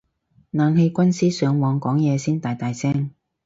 [0.49, 3.11] 冷氣軍師上網講嘢先大大聲